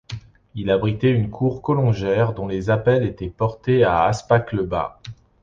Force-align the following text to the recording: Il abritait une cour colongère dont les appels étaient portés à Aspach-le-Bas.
Il 0.55 0.71
abritait 0.71 1.11
une 1.11 1.29
cour 1.29 1.61
colongère 1.61 2.33
dont 2.33 2.47
les 2.47 2.71
appels 2.71 3.03
étaient 3.05 3.29
portés 3.29 3.83
à 3.83 4.05
Aspach-le-Bas. 4.05 4.99